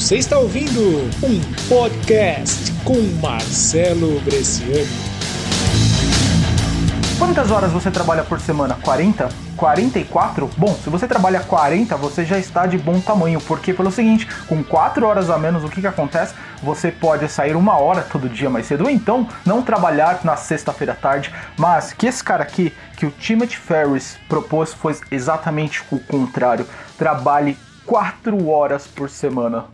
[0.00, 0.80] Você está ouvindo
[1.22, 4.88] um podcast com Marcelo Bresciani.
[7.18, 8.78] Quantas horas você trabalha por semana?
[8.82, 9.28] 40?
[9.58, 10.50] 44?
[10.56, 14.64] Bom, se você trabalha 40, você já está de bom tamanho, porque pelo seguinte, com
[14.64, 16.34] 4 horas a menos, o que, que acontece?
[16.62, 20.94] Você pode sair uma hora todo dia mais cedo, ou então não trabalhar na sexta-feira
[20.94, 26.00] à tarde, mas que esse cara aqui, que o Timothy Ferris propôs, foi exatamente o
[26.00, 26.66] contrário.
[26.96, 29.66] Trabalhe 4 horas por semana.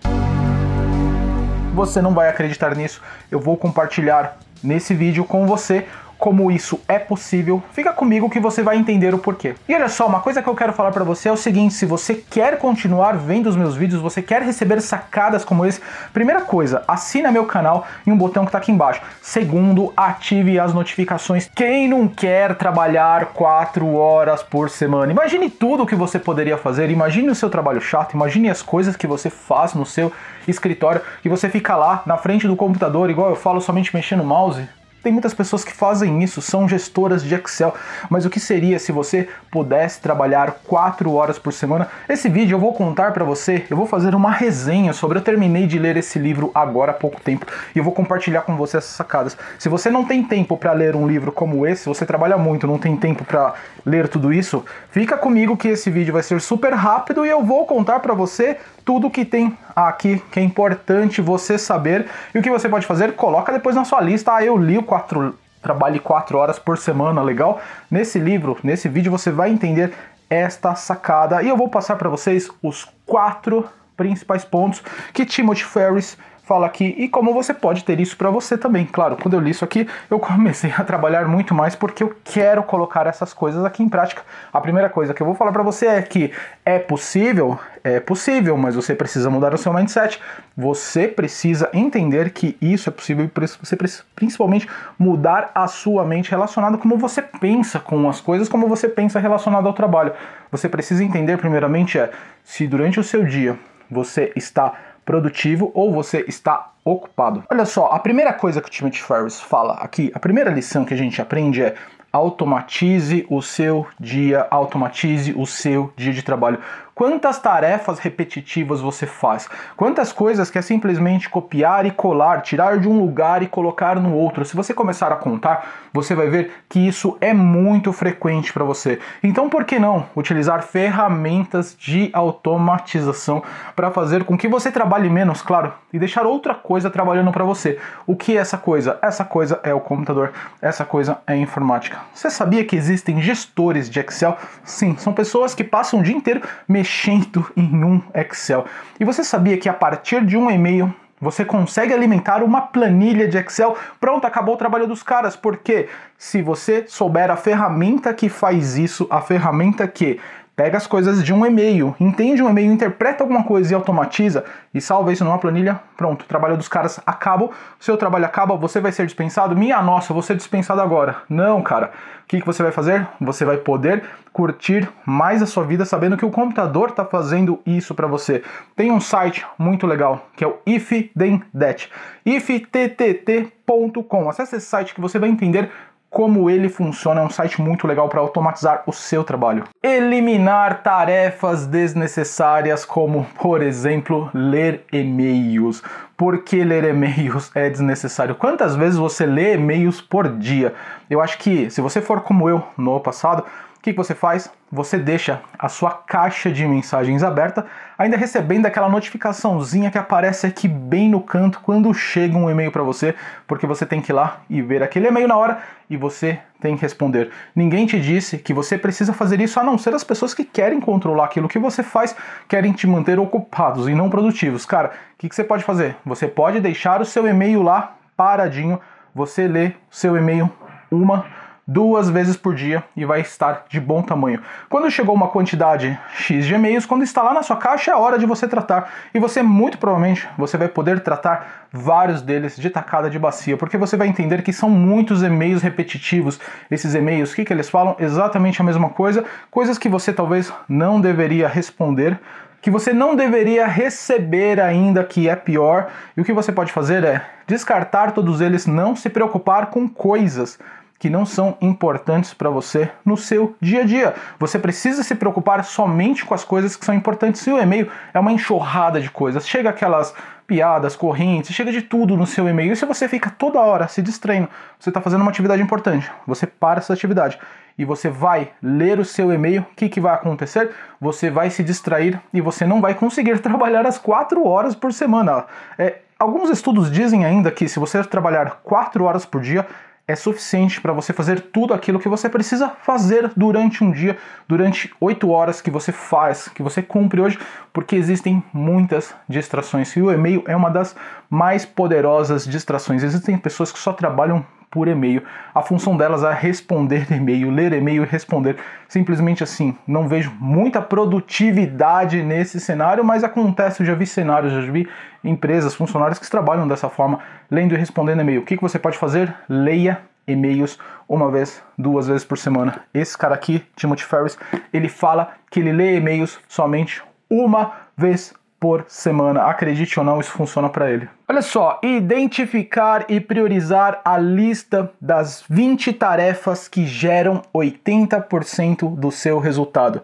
[1.77, 5.87] Você não vai acreditar nisso, eu vou compartilhar nesse vídeo com você
[6.19, 9.55] como isso é possível, fica comigo que você vai entender o porquê.
[9.69, 11.87] E olha só, uma coisa que eu quero falar para você é o seguinte: se
[11.87, 15.81] você quer continuar vendo os meus vídeos, você quer receber sacadas como esse,
[16.13, 19.03] primeira coisa, assina meu canal e um botão que tá aqui embaixo.
[19.21, 21.51] Segundo, ative as notificações.
[21.55, 25.13] Quem não quer trabalhar 4 horas por semana?
[25.13, 28.97] Imagine tudo o que você poderia fazer, imagine o seu trabalho chato, imagine as coisas
[28.97, 30.13] que você faz no seu
[30.49, 34.25] escritório, que você fica lá na frente do computador, igual eu falo, somente mexendo no
[34.25, 34.67] mouse.
[35.07, 37.73] Tem muitas pessoas que fazem isso, são gestoras de Excel,
[38.11, 41.87] mas o que seria se você pudesse trabalhar 4 horas por semana?
[42.09, 45.19] Esse vídeo eu vou contar para você, eu vou fazer uma resenha sobre.
[45.19, 48.57] Eu terminei de ler esse livro agora há pouco tempo e eu vou compartilhar com
[48.57, 49.39] você essas sacadas.
[49.61, 52.77] Se você não tem tempo para ler um livro como esse, você trabalha muito, não
[52.77, 57.25] tem tempo para ler tudo isso, fica comigo que esse vídeo vai ser super rápido
[57.25, 62.07] e eu vou contar para você tudo que tem aqui que é importante você saber.
[62.33, 63.15] E o que você pode fazer?
[63.17, 64.33] Coloca depois na sua lista.
[64.33, 67.61] Ah, eu li o quatro, trabalhe 4 horas por semana, legal?
[67.91, 69.93] Nesse livro, nesse vídeo, você vai entender
[70.31, 71.43] esta sacada.
[71.43, 76.17] E eu vou passar para vocês os quatro principais pontos que Timothy Ferris
[76.47, 78.87] fala aqui e como você pode ter isso para você também.
[78.87, 82.63] Claro, quando eu li isso aqui, eu comecei a trabalhar muito mais porque eu quero
[82.63, 84.23] colocar essas coisas aqui em prática.
[84.53, 86.31] A primeira coisa que eu vou falar para você é que
[86.65, 90.21] é possível, é possível, mas você precisa mudar o seu mindset.
[90.57, 96.31] Você precisa entender que isso é possível e você precisa principalmente mudar a sua mente
[96.31, 100.13] relacionada como você pensa com as coisas, como você pensa relacionado ao trabalho.
[100.53, 102.13] Você precisa entender primeiramente é
[102.45, 103.59] se durante o seu dia
[103.91, 104.75] você está
[105.07, 107.45] produtivo ou você está ocupado.
[107.51, 110.93] Olha só, a primeira coisa que o Timothy Ferris fala aqui, a primeira lição que
[110.93, 111.75] a gente aprende é
[112.13, 116.59] automatize o seu dia, automatize o seu dia de trabalho.
[116.99, 119.47] Quantas tarefas repetitivas você faz?
[119.77, 124.15] Quantas coisas que é simplesmente copiar e colar, tirar de um lugar e colocar no
[124.15, 124.47] outro?
[124.47, 128.99] Se você começar a contar, você vai ver que isso é muito frequente para você.
[129.23, 133.43] Então, por que não utilizar ferramentas de automatização
[133.75, 137.79] para fazer com que você trabalhe menos, claro, e deixar outra coisa trabalhando para você?
[138.07, 138.99] O que é essa coisa?
[139.03, 141.99] Essa coisa é o computador, essa coisa é a informática.
[142.15, 144.39] Você sabia que existem gestores de Excel?
[144.65, 148.65] Sim, são pessoas que passam o dia inteiro mexendo mexendo em um Excel.
[149.01, 153.37] E você sabia que a partir de um e-mail você consegue alimentar uma planilha de
[153.37, 153.77] Excel?
[153.99, 159.07] Pronto, acabou o trabalho dos caras, porque se você souber a ferramenta que faz isso,
[159.11, 160.21] a ferramenta que
[160.57, 164.81] pega as coisas de um e-mail, entende um e-mail, interpreta alguma coisa e automatiza e
[164.81, 168.91] salva isso numa planilha, pronto, o trabalho dos caras acaba, seu trabalho acaba, você vai
[168.91, 171.17] ser dispensado, minha nossa, vou ser dispensado agora.
[171.29, 171.93] Não, cara.
[172.25, 173.07] O que, que você vai fazer?
[173.21, 174.03] Você vai poder
[174.33, 178.43] curtir mais a sua vida sabendo que o computador está fazendo isso para você.
[178.75, 181.89] Tem um site muito legal que é o If Then That,
[182.25, 184.29] ifttt.com.
[184.29, 185.71] Acesse esse site que você vai entender
[186.17, 189.65] como ele funciona, é um site muito legal para automatizar o seu trabalho.
[189.83, 195.83] Eliminar tarefas desnecessárias, como, por exemplo, ler e-mails.
[196.17, 198.35] Por que ler e-mails é desnecessário?
[198.35, 200.73] Quantas vezes você lê e-mails por dia?
[201.11, 203.45] Eu acho que, se você for como eu no passado,
[203.87, 204.51] que, que você faz?
[204.73, 207.67] Você deixa a sua caixa de mensagens aberta,
[207.97, 212.83] ainda recebendo aquela notificaçãozinha que aparece aqui bem no canto quando chega um e-mail para
[212.83, 213.15] você,
[213.47, 215.59] porque você tem que ir lá e ver aquele e-mail na hora
[215.89, 217.31] e você tem que responder.
[217.55, 220.81] Ninguém te disse que você precisa fazer isso a não ser as pessoas que querem
[220.81, 222.17] controlar aquilo que você faz,
[222.49, 224.67] querem te manter ocupados e não produtivos.
[224.67, 225.95] Cara, o que, que você pode fazer?
[226.05, 228.81] Você pode deixar o seu e-mail lá paradinho,
[229.15, 230.51] você lê seu e-mail
[230.91, 234.41] uma duas vezes por dia e vai estar de bom tamanho.
[234.69, 238.27] Quando chegou uma quantidade X de e-mails, quando lá na sua caixa, é hora de
[238.27, 238.89] você tratar.
[239.13, 243.77] E você, muito provavelmente, você vai poder tratar vários deles de tacada de bacia, porque
[243.77, 246.39] você vai entender que são muitos e-mails repetitivos.
[246.71, 247.97] Esses e-mails, o que, que eles falam?
[247.99, 252.21] Exatamente a mesma coisa, coisas que você talvez não deveria responder,
[252.63, 255.89] que você não deveria receber ainda, que é pior.
[256.17, 260.59] E o que você pode fazer é descartar todos eles, não se preocupar com coisas
[260.99, 264.15] que não são importantes para você no seu dia a dia.
[264.39, 267.47] Você precisa se preocupar somente com as coisas que são importantes.
[267.47, 269.47] O e-mail é uma enxurrada de coisas.
[269.47, 270.15] Chega aquelas
[270.47, 272.73] piadas, correntes, chega de tudo no seu e-mail.
[272.73, 274.49] E se você fica toda hora se distraindo,
[274.79, 276.11] você está fazendo uma atividade importante.
[276.27, 277.39] Você para essa atividade
[277.79, 280.71] e você vai ler o seu e-mail, o que, que vai acontecer?
[281.01, 285.45] Você vai se distrair e você não vai conseguir trabalhar as quatro horas por semana.
[285.79, 289.67] É, alguns estudos dizem ainda que se você trabalhar quatro horas por dia,
[290.09, 294.17] é suficiente para você fazer tudo aquilo que você precisa fazer durante um dia,
[294.47, 297.39] durante oito horas que você faz, que você cumpre hoje,
[297.73, 299.95] porque existem muitas distrações.
[299.97, 300.95] E o e-mail é uma das
[301.29, 303.03] mais poderosas distrações.
[303.03, 305.23] Existem pessoas que só trabalham por e-mail.
[305.55, 308.57] A função delas é responder e-mail, ler e-mail e responder.
[308.89, 314.71] Simplesmente assim, não vejo muita produtividade nesse cenário, mas acontece, eu já vi cenários, já
[314.71, 314.89] vi
[315.27, 317.19] empresas, funcionários que trabalham dessa forma,
[317.51, 318.41] lendo e respondendo e-mail.
[318.41, 319.35] O que, que você pode fazer?
[319.49, 320.79] Leia e-mails
[321.09, 322.81] uma vez, duas vezes por semana.
[322.93, 324.39] Esse cara aqui, Timothy Ferris,
[324.73, 329.43] ele fala que ele lê e-mails somente uma vez por semana.
[329.43, 331.09] Acredite ou não, isso funciona para ele.
[331.29, 339.39] Olha só, identificar e priorizar a lista das 20 tarefas que geram 80% do seu
[339.39, 340.03] resultado.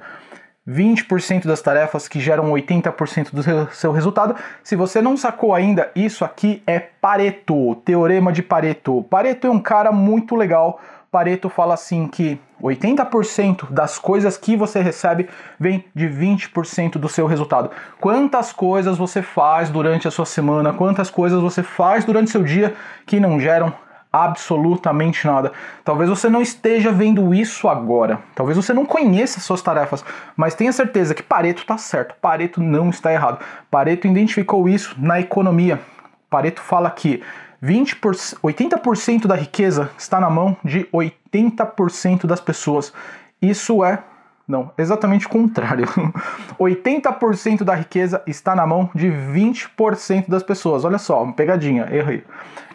[0.68, 4.36] 20% das tarefas que geram 80% do seu resultado.
[4.62, 9.04] Se você não sacou ainda, isso aqui é Pareto, teorema de Pareto.
[9.10, 10.80] Pareto é um cara muito legal
[11.12, 15.28] Pareto fala assim que 80% das coisas que você recebe
[15.60, 17.70] vem de 20% do seu resultado.
[18.00, 22.74] Quantas coisas você faz durante a sua semana, quantas coisas você faz durante seu dia
[23.04, 23.74] que não geram
[24.12, 25.52] absolutamente nada.
[25.84, 28.20] Talvez você não esteja vendo isso agora.
[28.34, 30.04] Talvez você não conheça suas tarefas,
[30.36, 32.14] mas tenha certeza que Pareto está certo.
[32.20, 33.42] Pareto não está errado.
[33.70, 35.80] Pareto identificou isso na economia.
[36.28, 37.22] Pareto fala que
[37.60, 42.92] 20 por, 80% da riqueza está na mão de 80% das pessoas.
[43.40, 43.98] Isso é
[44.46, 45.86] não, exatamente o contrário.
[46.60, 50.84] 80% da riqueza está na mão de 20% das pessoas.
[50.84, 52.24] Olha só, pegadinha, errei.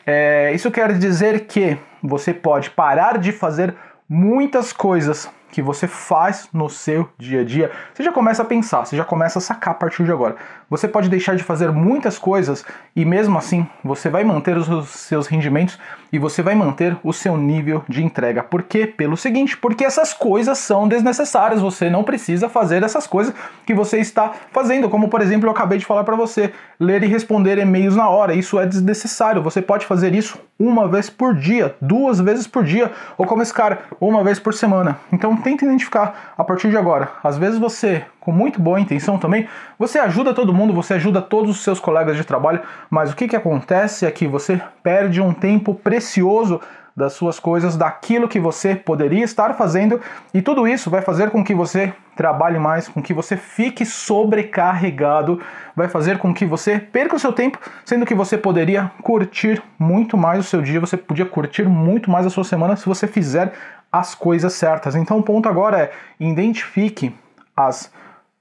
[0.10, 3.76] É, isso quer dizer que você pode parar de fazer
[4.08, 8.86] muitas coisas que você faz no seu dia a dia, você já começa a pensar,
[8.86, 10.38] você já começa a sacar a partir de agora.
[10.70, 12.66] Você pode deixar de fazer muitas coisas
[12.96, 15.78] e mesmo assim você vai manter os seus rendimentos
[16.12, 18.44] e você vai manter o seu nível de entrega.
[18.44, 18.86] Por quê?
[18.86, 23.34] Pelo seguinte, porque essas coisas são desnecessárias, você não precisa fazer essas coisas
[23.66, 27.08] que você está fazendo, como por exemplo eu acabei de falar para você, ler e
[27.08, 29.42] responder e-mails na hora, isso é desnecessário.
[29.42, 33.54] Você pode fazer isso uma vez por dia, duas vezes por dia, ou como esse
[33.54, 35.00] cara, uma vez por semana.
[35.12, 37.12] Então tenta identificar a partir de agora.
[37.24, 39.48] Às vezes você, com muito boa intenção também,
[39.80, 42.60] você ajuda todo mundo, você ajuda todos os seus colegas de trabalho,
[42.90, 46.60] mas o que, que acontece é que você perde um tempo precioso
[46.94, 50.02] das suas coisas, daquilo que você poderia estar fazendo,
[50.34, 55.40] e tudo isso vai fazer com que você trabalhe mais, com que você fique sobrecarregado,
[55.74, 60.18] vai fazer com que você perca o seu tempo, sendo que você poderia curtir muito
[60.18, 63.54] mais o seu dia, você podia curtir muito mais a sua semana se você fizer
[63.90, 64.96] as coisas certas.
[64.96, 67.16] Então o ponto agora é identifique
[67.56, 67.90] as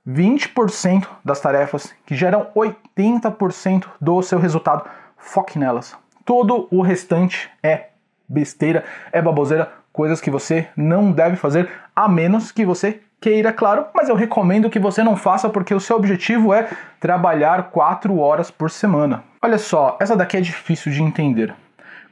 [0.07, 4.85] 20% das tarefas que geram 80% do seu resultado,
[5.19, 5.97] foque nelas.
[6.25, 7.89] Todo o restante é
[8.29, 13.87] besteira, é baboseira, coisas que você não deve fazer, a menos que você queira, claro,
[13.95, 16.69] mas eu recomendo que você não faça porque o seu objetivo é
[17.01, 19.25] trabalhar 4 horas por semana.
[19.43, 21.55] Olha só, essa daqui é difícil de entender.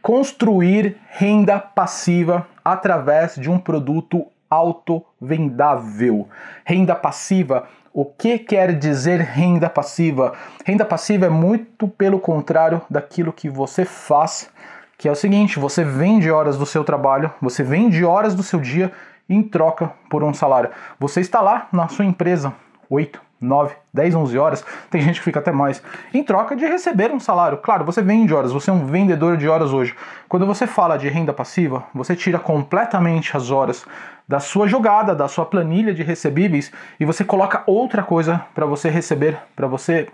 [0.00, 6.28] Construir renda passiva através de um produto auto-vendável.
[6.64, 10.34] Renda passiva o que quer dizer renda passiva?
[10.66, 14.50] Renda passiva é muito pelo contrário daquilo que você faz
[14.98, 18.60] que é o seguinte: você vende horas do seu trabalho, você vende horas do seu
[18.60, 18.92] dia
[19.28, 20.70] em troca por um salário.
[20.98, 22.52] Você está lá na sua empresa
[22.90, 25.82] 8, 9, 10, 11 horas, tem gente que fica até mais,
[26.12, 27.58] em troca de receber um salário.
[27.58, 29.94] Claro, você vende horas, você é um vendedor de horas hoje.
[30.28, 33.86] Quando você fala de renda passiva, você tira completamente as horas
[34.26, 38.88] da sua jogada, da sua planilha de recebíveis e você coloca outra coisa para você
[38.88, 40.08] receber, para você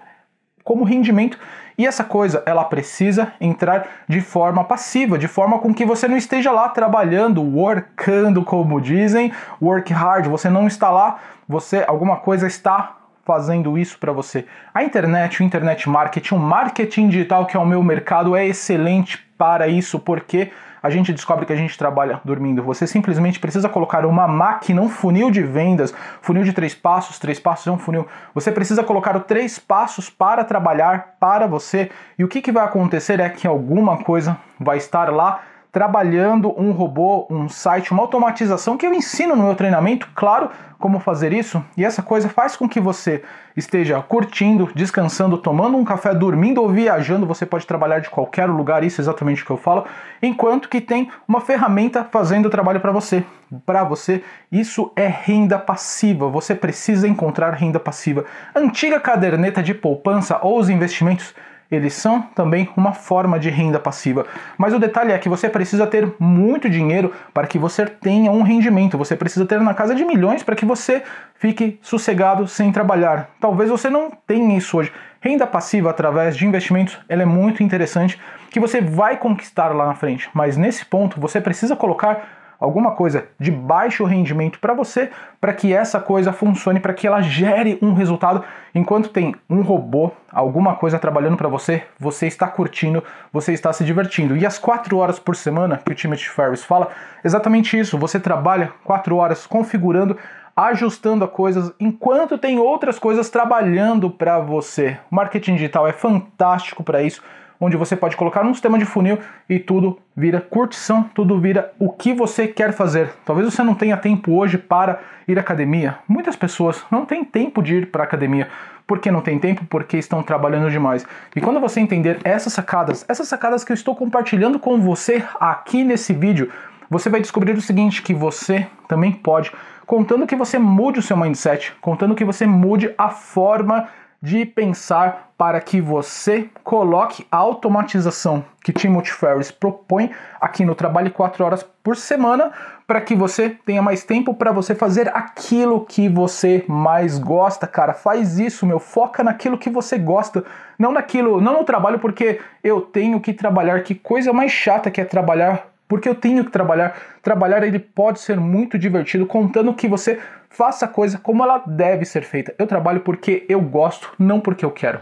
[0.65, 1.39] como rendimento.
[1.79, 6.17] E essa coisa, ela precisa entrar de forma passiva, de forma com que você não
[6.17, 9.33] esteja lá trabalhando, workando, como dizem,
[9.63, 11.19] work hard, você não está lá,
[11.49, 14.47] você alguma coisa está fazendo isso para você.
[14.73, 19.19] A internet, o internet marketing, o marketing digital, que é o meu mercado, é excelente
[19.37, 20.51] para isso, porque
[20.83, 22.63] a gente descobre que a gente trabalha dormindo.
[22.63, 27.39] Você simplesmente precisa colocar uma máquina, um funil de vendas, funil de três passos, três
[27.39, 28.07] passos é um funil.
[28.35, 31.91] Você precisa colocar os três passos para trabalhar para você.
[32.19, 35.41] E o que, que vai acontecer é que alguma coisa vai estar lá
[35.73, 40.99] trabalhando um robô, um site, uma automatização que eu ensino no meu treinamento, claro, como
[40.99, 43.23] fazer isso, e essa coisa faz com que você
[43.55, 48.83] esteja curtindo, descansando, tomando um café, dormindo ou viajando, você pode trabalhar de qualquer lugar,
[48.83, 49.85] isso é exatamente o que eu falo,
[50.23, 53.23] enquanto que tem uma ferramenta fazendo o trabalho para você.
[53.67, 56.29] Para você, isso é renda passiva.
[56.29, 58.25] Você precisa encontrar renda passiva.
[58.55, 61.35] Antiga caderneta de poupança ou os investimentos
[61.71, 64.27] eles são também uma forma de renda passiva.
[64.59, 68.43] Mas o detalhe é que você precisa ter muito dinheiro para que você tenha um
[68.43, 68.99] rendimento.
[68.99, 71.03] Você precisa ter na casa de milhões para que você
[71.37, 73.31] fique sossegado sem trabalhar.
[73.41, 74.93] Talvez você não tenha isso hoje.
[75.21, 78.19] Renda passiva através de investimentos, ela é muito interessante
[78.51, 80.29] que você vai conquistar lá na frente.
[80.33, 85.73] Mas nesse ponto você precisa colocar alguma coisa de baixo rendimento para você, para que
[85.73, 88.45] essa coisa funcione, para que ela gere um resultado.
[88.75, 93.03] Enquanto tem um robô, alguma coisa trabalhando para você, você está curtindo,
[93.33, 94.37] você está se divertindo.
[94.37, 96.89] E as quatro horas por semana que o Timothy Ferris fala,
[97.25, 97.97] exatamente isso.
[97.97, 100.17] Você trabalha quatro horas configurando
[100.55, 104.99] ajustando a coisas enquanto tem outras coisas trabalhando para você.
[105.11, 107.23] O marketing digital é fantástico para isso
[107.61, 111.91] onde você pode colocar um sistema de funil e tudo vira curtição, tudo vira o
[111.91, 113.11] que você quer fazer.
[113.25, 115.99] Talvez você não tenha tempo hoje para ir à academia.
[116.09, 118.49] Muitas pessoas não têm tempo de ir para a academia.
[118.87, 119.65] Por que não tem tempo?
[119.67, 121.07] Porque estão trabalhando demais.
[121.37, 125.85] E quando você entender essas sacadas, essas sacadas que eu estou compartilhando com você aqui
[125.85, 126.51] nesse vídeo,
[126.89, 129.53] você vai descobrir o seguinte, que você também pode,
[129.87, 133.89] contando que você mude o seu mindset, contando que você mude a forma
[134.23, 141.11] de pensar para que você coloque a automatização que Timothy Ferris propõe aqui no Trabalho
[141.11, 142.53] 4 horas por semana,
[142.87, 147.95] para que você tenha mais tempo para você fazer aquilo que você mais gosta, cara.
[147.95, 150.45] Faz isso, meu, foca naquilo que você gosta,
[150.79, 155.01] não naquilo, não no trabalho porque eu tenho que trabalhar, que coisa mais chata que
[155.01, 156.97] é trabalhar porque eu tenho que trabalhar.
[157.21, 162.05] Trabalhar ele pode ser muito divertido, contando que você faça a coisa como ela deve
[162.05, 162.55] ser feita.
[162.57, 165.01] Eu trabalho porque eu gosto, não porque eu quero.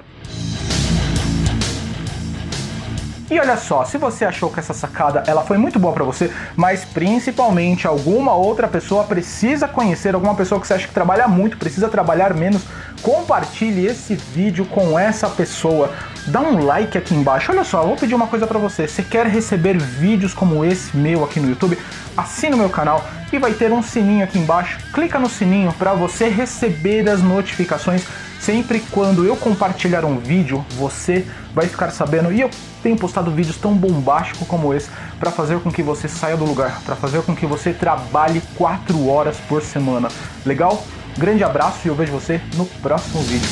[3.31, 6.33] E olha só, se você achou que essa sacada ela foi muito boa para você,
[6.57, 11.59] mas principalmente alguma outra pessoa precisa conhecer, alguma pessoa que você acha que trabalha muito,
[11.59, 12.65] precisa trabalhar menos,
[13.03, 15.93] compartilhe esse vídeo com essa pessoa.
[16.29, 17.51] Dá um like aqui embaixo.
[17.51, 18.87] Olha só, eu vou pedir uma coisa para você.
[18.87, 21.79] Você quer receber vídeos como esse meu aqui no YouTube?
[22.17, 24.79] Assine o meu canal e vai ter um sininho aqui embaixo.
[24.93, 28.05] Clica no sininho para você receber as notificações
[28.41, 32.31] sempre quando eu compartilhar um vídeo, você vai ficar sabendo.
[32.31, 32.51] E eu
[32.83, 36.83] tenho postado vídeos tão bombásticos como esse para fazer com que você saia do lugar,
[36.83, 40.09] para fazer com que você trabalhe 4 horas por semana.
[40.45, 40.85] Legal?
[41.17, 43.49] Grande abraço e eu vejo você no próximo vídeo.